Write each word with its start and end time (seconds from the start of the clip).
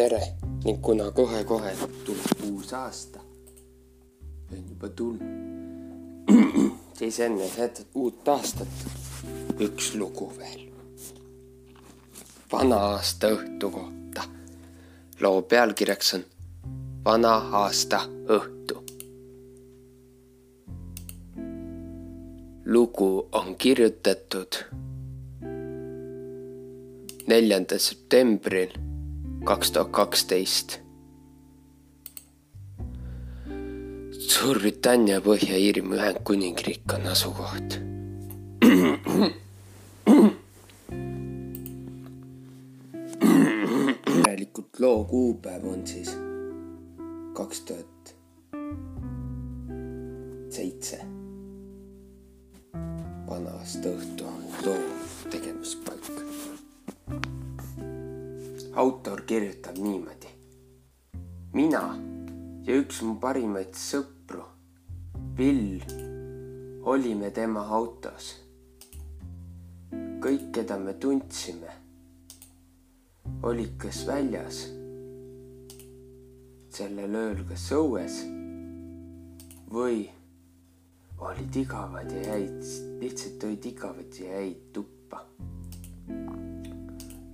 tere 0.00 0.20
ning 0.64 0.80
kuna 0.82 1.10
kohe-kohe 1.10 1.72
tuleb 2.04 2.44
uus 2.48 2.72
aasta, 2.72 3.20
on 4.52 4.62
juba 4.68 4.88
tulnud, 4.88 5.26
siis 6.98 7.18
enne 7.26 7.48
seda 7.52 7.84
uut 8.00 8.28
aastat 8.34 8.86
üks 9.66 9.90
lugu 10.00 10.30
veel. 10.38 10.64
vana 12.52 12.80
aasta 12.94 13.34
õhtu 13.36 13.72
kohta. 13.76 14.24
loo 15.20 15.42
pealkirjaks 15.42 16.14
on 16.14 16.24
Vana 17.04 17.36
aasta 17.60 18.00
õhtu. 18.36 18.76
lugu 22.64 23.10
on 23.32 23.56
kirjutatud 23.56 24.64
neljandal 27.28 27.78
septembril 27.78 28.89
kaks 29.44 29.70
tuhat 29.70 29.90
kaksteist. 29.90 30.78
Suurbritannia 34.30 35.20
Põhja-Iirimaa 35.20 35.96
Ühendkuningriik 35.98 36.94
on 36.94 37.06
asukoht. 37.06 37.80
järelikult 44.16 44.80
loo 44.80 45.04
kuupäev 45.04 45.64
on 45.64 45.86
siis 45.86 46.16
kaks 47.34 47.60
tuhat 47.60 48.14
seitse. 50.50 51.00
vana 53.30 53.50
aasta 53.58 53.88
õhtu 53.88 54.26
on 54.26 54.42
loo 54.66 54.78
tegemispaik 55.30 56.10
autor 58.80 59.26
kirjutab 59.26 59.76
niimoodi. 59.76 60.28
mina 61.52 61.80
ja 62.64 62.76
üks 62.80 63.02
mu 63.04 63.18
parimaid 63.20 63.74
sõpru, 63.76 64.40
Bill, 65.36 65.82
olime 66.92 67.28
tema 67.36 67.66
autos. 67.78 68.30
kõik, 70.24 70.46
keda 70.56 70.78
me 70.80 70.94
tundsime, 71.02 71.74
olid 73.50 73.76
kas 73.84 74.00
väljas, 74.08 74.62
sellel 76.72 77.20
ööl 77.24 77.44
kas 77.52 77.68
õues 77.76 78.16
või 79.76 80.06
olid 81.28 81.60
igavad 81.66 82.16
ja 82.16 82.24
jäid, 82.32 82.64
lihtsalt 83.04 83.44
olid 83.44 83.72
igavad 83.74 84.22
ja 84.24 84.40
jäid 84.40 84.70
tuppa 84.72 85.26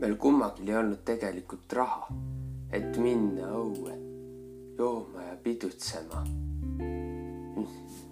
meil 0.01 0.17
kummalgi 0.17 0.71
ei 0.71 0.77
olnud 0.77 1.01
tegelikult 1.05 1.73
raha, 1.73 2.09
et 2.73 2.99
minna 3.01 3.49
õue 3.57 3.95
jooma 4.79 5.23
ja 5.23 5.37
pidutsema. 5.43 6.25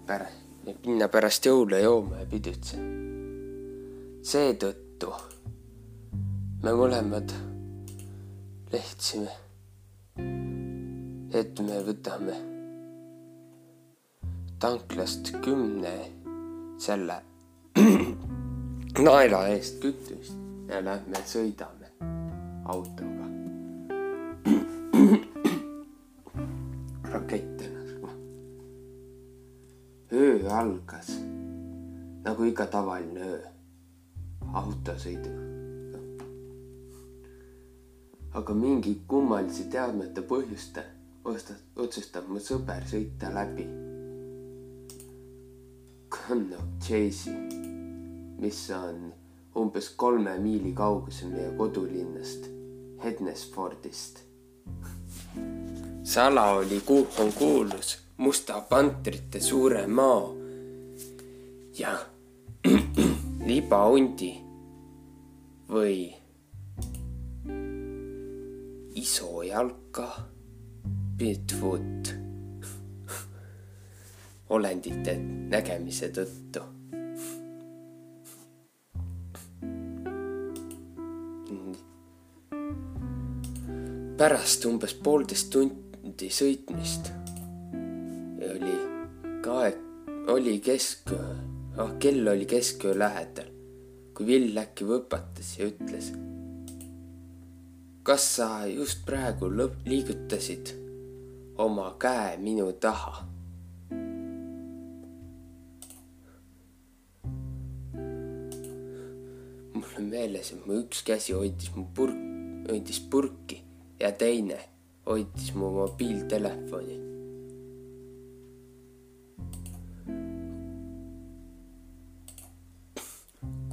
pärast, 0.05 0.41
minna 0.85 1.07
pärast 1.07 1.45
jõule 1.45 1.81
jooma 1.81 2.23
ja 2.23 2.25
pidutsema. 2.29 2.93
seetõttu 4.25 5.11
me 6.63 6.73
mõlemad 6.73 7.33
lehtsime, 8.73 9.35
et 11.33 11.61
me 11.61 11.81
võtame 11.85 12.39
tanklast 14.59 15.35
kümne 15.45 15.93
selle 16.81 17.19
naela 19.05 19.43
eest 19.53 19.77
kütust 19.83 20.44
ja 20.67 20.85
lähme 20.85 21.17
sõidame 21.25 21.87
autoga. 22.65 23.25
rakett 27.13 27.61
ennast. 27.61 27.95
öö 30.11 30.49
algas 30.49 31.21
nagu 32.23 32.43
iga 32.43 32.65
tavaline 32.65 33.21
öö 33.21 33.41
autosõiduga. 34.53 35.45
aga 38.33 38.53
mingi 38.53 39.01
kummalise 39.07 39.63
teadmata 39.71 40.21
põhjuste 40.21 40.83
otsustab 41.75 42.27
mu 42.27 42.39
sõber 42.39 42.83
sõita 42.89 43.33
läbi 43.33 43.85
Connaught 46.15 46.81
Chase'i, 46.81 47.33
mis 48.39 48.69
on 48.71 49.11
umbes 49.55 49.89
kolme 49.89 50.37
miili 50.39 50.73
kaugusel 50.73 51.29
meie 51.29 51.51
kodulinnast, 51.57 52.49
Hednesfordist. 53.03 54.19
Sala 56.13 56.49
oli, 56.51 56.81
on 57.19 57.33
kuulus 57.33 57.97
musta 58.17 58.61
pantrite 58.69 59.39
suure 59.39 59.87
mao 59.87 60.35
ja 61.79 61.97
libahundi 63.47 64.31
või 65.69 65.97
isojalka, 68.95 70.07
Bigfoot 71.17 72.13
olendite 74.55 75.17
nägemise 75.49 76.11
tõttu 76.15 76.74
pärast 84.17 84.65
umbes 84.65 84.93
poolteist 85.03 85.51
tundi 85.51 86.29
sõitmist 86.31 87.11
oli 88.45 88.75
ka 89.43 89.57
aeg, 89.65 89.77
oli 90.31 90.59
kesköö, 90.63 91.33
ah 91.77 91.91
kell 91.99 92.27
oli 92.27 92.45
kesköö 92.45 92.95
lähedal, 92.97 93.49
kui 94.15 94.25
Vill 94.27 94.57
äkki 94.57 94.87
võpatas 94.87 95.55
ja 95.59 95.67
ütles. 95.69 96.13
kas 98.05 98.25
sa 98.35 98.47
just 98.69 99.01
praegu 99.05 99.49
lõpp, 99.49 99.85
liigutasid 99.89 100.75
oma 101.57 101.95
käe 101.99 102.37
minu 102.37 102.71
taha? 102.71 103.25
mul 109.73 109.97
on 109.99 110.05
meeles, 110.09 110.53
et 110.53 110.65
mu 110.65 110.79
üks 110.83 111.01
käsi 111.03 111.33
hoidis 111.33 111.73
mu 111.75 111.87
purk, 111.93 112.34
hoidis 112.69 112.99
purki 112.99 113.61
ja 113.99 114.11
teine 114.11 114.59
hoidis 115.05 115.53
mu 115.55 115.71
mobiiltelefoni. 115.79 117.01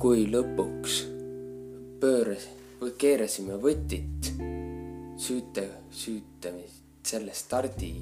kui 0.03 0.25
lõpuks 0.27 0.95
pööras 2.03 2.49
või 2.81 2.91
keerasime 2.99 3.55
võtit 3.63 4.33
süüte, 5.15 5.69
süütamist 5.95 7.07
selle 7.07 7.31
stardi, 7.31 7.93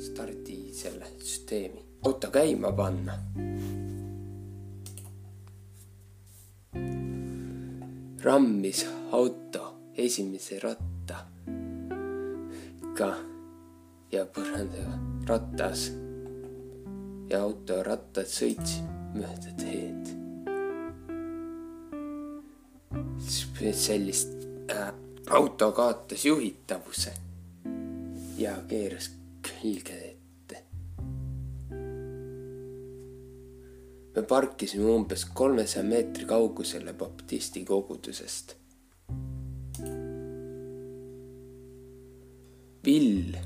stardi 0.00 0.56
selle 0.72 1.10
süsteemi, 1.20 1.84
auto 2.08 2.30
käima 2.32 2.72
panna. 2.72 3.18
rammis 8.24 8.80
auto 9.10 9.74
esimese 9.96 10.58
ratta 10.60 11.22
ka 12.98 13.08
ja 14.12 14.24
põrandaga 14.28 14.98
ratas 15.28 15.86
ja 17.30 17.40
autorattad 17.40 18.28
sõitsid 18.28 18.84
mööda 19.16 19.54
teed. 19.62 20.14
sellist 23.74 24.30
äh, 24.70 24.92
auto 25.30 25.72
kaotas 25.72 26.24
juhitavuse 26.24 27.12
ja 28.38 28.54
keeras 28.68 29.10
külge 29.42 29.96
ette. 30.12 30.62
me 34.14 34.22
parkisime 34.22 34.88
umbes 34.92 35.24
kolmesaja 35.24 35.84
meetri 35.84 36.24
kaugusele 36.24 36.94
baptisti 36.94 37.64
kogudusest 37.64 38.56
pill. 42.88 43.36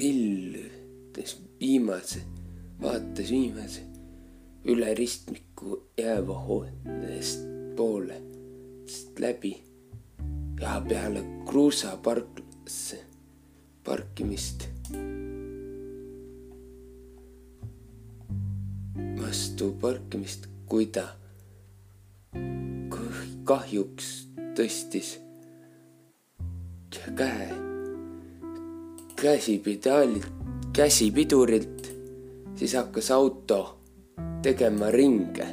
ütles 0.00 1.34
viimase, 1.60 2.22
vaatas 2.80 3.30
viimase 3.30 3.82
üle 4.72 4.94
ristmiku 4.96 5.76
jääva 6.00 6.38
hoonest 6.46 7.44
poole 7.76 8.16
läbi 9.20 9.52
ja 10.60 10.80
peale 10.88 11.24
kruusaparklasse 11.50 13.02
parkimist. 13.84 14.68
vastu 19.20 19.72
parkimist, 19.80 20.48
kui 20.68 20.86
ta 20.86 21.08
kahjuks 23.46 24.10
tõstis 24.58 25.16
käe 27.16 27.66
käsipedaalilt, 29.22 30.26
käsipidurilt, 30.72 31.92
siis 32.54 32.74
hakkas 32.74 33.10
auto 33.10 33.78
tegema 34.42 34.90
ringe. 34.90 35.46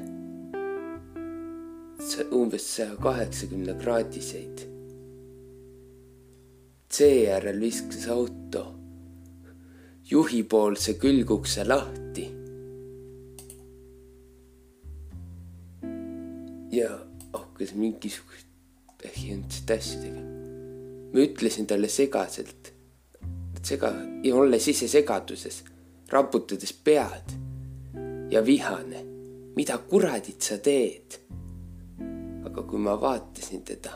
umbes 2.32 2.76
saja 2.76 2.96
kaheksakümne 2.96 3.74
kraadiseid. 3.74 4.68
seejärel 6.92 7.60
viskas 7.60 8.08
auto 8.08 8.76
juhipoolse 10.10 10.94
külgukse 10.94 11.68
lahti. 11.68 12.33
Hakkas 17.54 17.76
mingisugust 17.78 18.50
põhjendust 18.98 19.70
asju 19.70 20.00
tegema. 20.02 20.32
ma 21.14 21.22
ütlesin 21.22 21.68
talle 21.70 21.90
segaselt, 21.92 22.72
sega, 23.62 23.92
olles 24.34 24.68
ise 24.68 24.88
segaduses, 24.90 25.62
raputades 26.10 26.74
pead 26.74 27.36
ja 28.34 28.42
vihane. 28.42 29.06
mida 29.56 29.78
kuradit 29.78 30.42
sa 30.42 30.58
teed? 30.58 31.20
aga 32.46 32.64
kui 32.66 32.80
ma 32.82 32.98
vaatasin 32.98 33.62
teda 33.62 33.94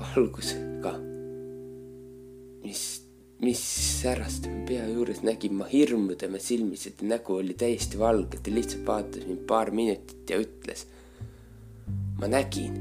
valgusega, 0.00 0.94
mis, 2.64 2.82
mis 3.44 3.60
särast 4.00 4.48
pea 4.68 4.88
juures 4.88 5.22
nägin 5.24 5.54
ma 5.60 5.68
hirmu 5.68 6.16
tema 6.16 6.40
silmis, 6.40 6.86
et 6.88 7.04
nägu 7.04 7.36
oli 7.36 7.54
täiesti 7.54 8.00
valge, 8.00 8.40
ta 8.40 8.52
lihtsalt 8.52 8.88
vaatas 8.88 9.28
mind 9.28 9.44
paar 9.48 9.70
minutit 9.76 10.32
ja 10.32 10.40
ütles 10.40 10.86
ma 12.22 12.28
nägin, 12.28 12.74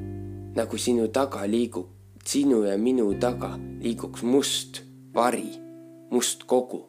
nagu 0.54 0.78
sinu 0.78 1.08
taga 1.10 1.48
liigub, 1.50 1.88
sinu 2.26 2.60
ja 2.64 2.76
minu 2.78 3.08
taga 3.18 3.56
liiguks 3.82 4.22
must 4.22 4.84
vari, 5.14 5.50
must 6.12 6.44
kogu. 6.46 6.84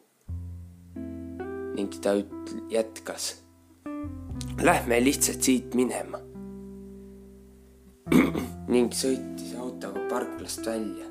ning 1.73 1.89
ta 2.01 2.13
üt-, 2.13 2.53
jätkas. 2.69 3.41
Lähme 4.61 5.01
lihtsalt 5.01 5.41
siit 5.41 5.73
minema. 5.73 6.19
ning 8.73 8.93
sõitis 8.93 9.55
autoga 9.57 10.05
parklast 10.11 10.61
välja 10.65 11.09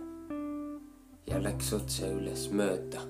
ja 1.26 1.42
läks 1.42 1.72
otse 1.74 2.06
üles 2.06 2.46
mööda 2.54 3.02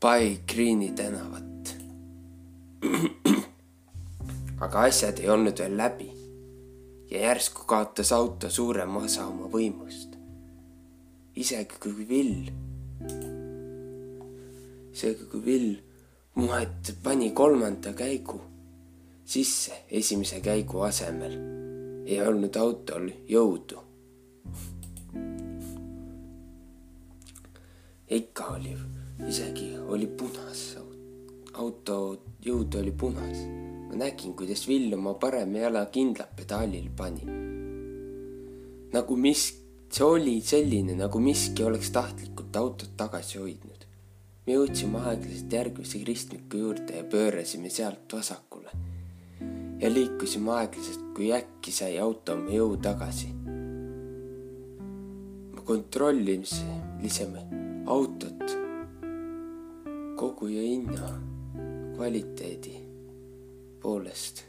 Pai 0.00 0.40
Greeni 0.50 0.90
tänavat. 0.98 1.74
aga 4.64 4.86
asjad 4.88 5.20
ei 5.20 5.30
olnud 5.30 5.58
veel 5.60 5.76
läbi 5.76 6.15
ja 7.10 7.20
järsku 7.20 7.64
kaotas 7.66 8.12
auto 8.12 8.50
suurema 8.50 8.98
osa 8.98 9.26
oma 9.26 9.48
võimust. 9.52 10.16
isegi 11.36 11.78
kui 11.80 12.08
Vill, 12.08 12.50
isegi 14.92 15.24
kui 15.30 15.44
Vill 15.44 15.76
muhet 16.34 16.94
pani 17.02 17.30
kolmanda 17.30 17.92
käigu 17.92 18.40
sisse 19.24 19.84
esimese 19.90 20.40
käigu 20.40 20.80
asemel, 20.86 21.36
ei 22.06 22.20
olnud 22.22 22.56
autol 22.56 23.10
jõudu. 23.28 23.82
ikka 28.10 28.44
oli, 28.54 28.76
isegi 29.28 29.72
oli 29.78 30.06
punas, 30.06 30.76
auto 31.54 31.96
jõud 32.46 32.74
oli 32.78 32.92
punas 32.92 33.40
ma 33.96 34.04
nägin, 34.04 34.34
kuidas 34.36 34.68
Vill 34.68 34.92
oma 34.94 35.14
parema 35.14 35.58
jala 35.58 35.86
kindlalt 35.86 36.36
pedaalile 36.36 36.90
pani. 36.96 37.24
nagu 38.92 39.16
mis, 39.16 39.42
see 39.92 40.04
oli 40.04 40.40
selline, 40.40 40.94
nagu 40.96 41.20
miski 41.20 41.64
oleks 41.64 41.90
tahtlikult 41.90 42.56
autot 42.56 42.92
tagasi 42.96 43.38
hoidnud. 43.38 43.86
me 44.46 44.52
jõudsime 44.52 45.00
aeglaselt 45.00 45.52
järgmise 45.52 46.02
ristmiku 46.04 46.60
juurde 46.60 46.96
ja 46.96 47.04
pöörasime 47.04 47.70
sealt 47.70 48.12
vasakule. 48.12 48.70
ja 49.80 49.90
liikusime 49.90 50.52
aeglaselt, 50.52 51.14
kui 51.16 51.32
äkki 51.32 51.72
sai 51.72 51.98
auto 51.98 52.32
oma 52.36 52.50
jõu 52.50 52.76
tagasi. 52.76 53.32
me 55.54 55.60
kontrollisime 55.64 57.46
autot 57.86 58.58
kogu 60.16 60.48
ja 60.48 60.62
hinna 60.62 61.14
kvaliteedi 61.96 62.85
poolest 63.86 64.40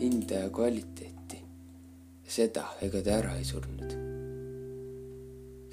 hinda 0.00 0.34
ja 0.34 0.48
kvaliteeti. 0.50 1.38
seda 2.26 2.64
ega 2.82 3.02
ta 3.06 3.12
ära 3.20 3.34
ei 3.38 3.44
surnud. 3.46 3.92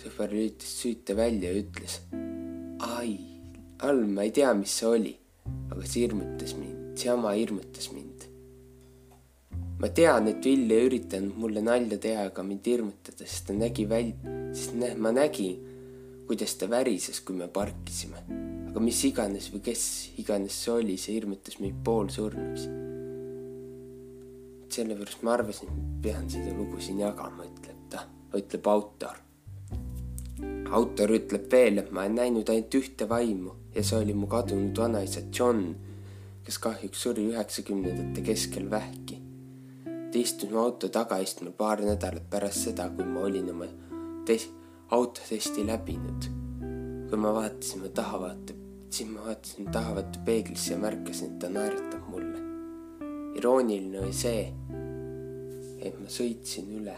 sõber 0.02 0.36
lülitas 0.36 0.76
süüte 0.82 1.16
välja 1.18 1.50
ja 1.50 1.64
ütles. 1.64 1.96
ai, 2.86 3.16
all 3.82 4.04
ma 4.14 4.28
ei 4.28 4.34
tea, 4.36 4.52
mis 4.54 4.76
see 4.78 4.92
oli, 4.92 5.16
aga 5.72 5.82
see 5.88 6.04
hirmutas 6.04 6.54
mind, 6.60 7.00
see 7.00 7.10
jama 7.10 7.34
hirmutas 7.40 7.90
mind. 7.96 8.28
ma 9.82 9.90
tean, 10.02 10.30
et 10.30 10.46
Vill 10.46 10.76
ei 10.76 10.86
üritanud 10.92 11.40
mulle 11.46 11.66
nalja 11.66 11.98
teha 12.06 12.28
ega 12.30 12.46
mind 12.52 12.70
hirmutada, 12.74 13.26
sest 13.26 13.50
ta 13.50 13.58
nägi 13.58 13.88
välja, 13.90 14.38
sest 14.54 14.78
ma 15.02 15.16
nägin, 15.18 15.58
kuidas 16.30 16.54
ta 16.62 16.70
värises, 16.70 17.24
kui 17.26 17.42
me 17.42 17.50
parkisime 17.50 18.49
aga 18.70 18.82
mis 18.84 19.00
iganes 19.08 19.50
või 19.50 19.64
kes 19.66 19.84
iganes 20.22 20.58
see 20.64 20.74
oli, 20.76 20.98
see 21.02 21.16
hirmutas 21.18 21.58
meid 21.62 21.78
poolsurnuks. 21.86 22.68
sellepärast 24.70 25.24
ma 25.26 25.34
arvasin, 25.34 25.70
pean 26.04 26.28
seda 26.30 26.54
lugu 26.54 26.78
siin 26.82 27.00
jagama, 27.02 27.48
ütleb 27.50 27.80
ta, 27.90 28.04
ütleb 28.38 28.68
autor. 28.70 29.18
autor 30.70 31.14
ütleb 31.18 31.48
veel, 31.52 31.82
et 31.82 31.90
ma 31.92 32.06
olen 32.06 32.20
näinud 32.22 32.50
ainult 32.54 32.78
ühte 32.78 33.10
vaimu 33.10 33.56
ja 33.74 33.84
see 33.84 34.04
oli 34.04 34.14
mu 34.14 34.30
kadunud 34.30 34.78
vanaisa 34.78 35.26
John, 35.34 35.74
kes 36.46 36.60
kahjuks 36.62 37.02
suri 37.08 37.26
üheksakümnendate 37.32 38.22
keskel 38.22 38.70
vähki. 38.70 39.18
ta 40.12 40.18
istus 40.18 40.50
mu 40.54 40.62
auto 40.62 40.90
tagaistmel 40.90 41.52
paar 41.58 41.82
nädalat 41.82 42.30
pärast 42.30 42.70
seda, 42.70 42.90
kui 42.94 43.06
ma 43.06 43.26
olin 43.26 43.50
oma 43.50 43.66
tes-, 44.30 44.52
autotesti 44.94 45.66
läbinud 45.66 46.30
kui 47.10 47.18
ma 47.18 47.32
vaatasin, 47.34 47.82
ma 47.82 47.90
taha 47.90 48.18
vaata, 48.22 48.54
siis 48.94 49.10
ma 49.10 49.24
vaatasin 49.26 49.70
tahavõttu 49.74 50.22
peeglisse 50.26 50.76
ja 50.76 50.82
märkasin, 50.82 51.32
et 51.32 51.40
ta 51.42 51.50
naeratab 51.50 52.06
mulle. 52.12 52.44
irooniline 53.40 54.02
oli 54.04 54.14
see, 54.14 54.44
et 55.82 55.98
ma 55.98 56.12
sõitsin 56.14 56.70
üle. 56.78 56.98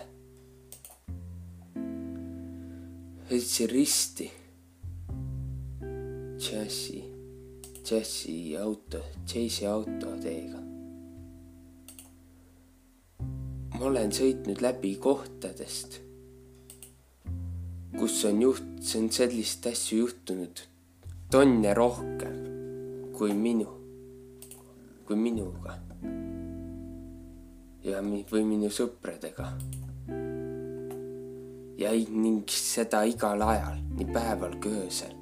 sõitsin 3.29 3.71
risti. 3.71 4.27
džässi, 6.41 6.99
džässi 7.79 8.37
auto, 8.59 9.05
džässi 9.23 9.67
autoteega. 9.71 10.59
ma 13.79 13.85
olen 13.87 14.11
sõitnud 14.11 14.59
läbi 14.61 14.97
kohtadest, 14.99 16.01
kus 17.97 18.25
on 18.25 18.41
juht, 18.41 18.67
see 18.81 19.01
on 19.03 19.09
sellist 19.11 19.65
asju 19.67 20.03
juhtunud 20.05 20.61
tonne 21.31 21.73
rohkem 21.73 22.37
kui 23.15 23.33
minu, 23.37 23.67
kui 25.05 25.15
minuga. 25.15 25.77
ja 27.83 28.01
või 28.31 28.43
minu 28.45 28.69
sõpradega. 28.69 29.47
ja 31.77 31.91
ning 31.91 32.49
seda 32.49 33.03
igal 33.09 33.41
ajal, 33.41 33.81
nii 33.97 34.07
päeval 34.13 34.55
kui 34.63 34.75
öösel. 34.83 35.15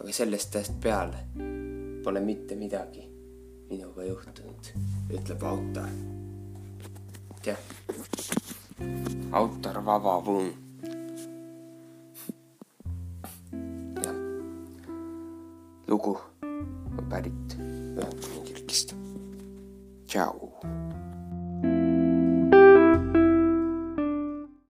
aga 0.00 0.12
sellest 0.12 0.56
ajast 0.56 0.80
peale 0.80 1.26
pole 2.04 2.20
mitte 2.20 2.54
midagi 2.54 3.06
minuga 3.70 4.04
juhtunud, 4.04 4.74
ütleb 5.10 5.46
autor. 5.52 5.88
jah, 7.46 7.58
autor 9.32 9.82
Vaba 9.84 10.18
Vung 10.26 10.63
lugu 15.94 16.18
on 16.98 17.06
pärit 17.10 17.54
Ühendkuningriigist. 17.96 18.94
tšau. 20.06 20.43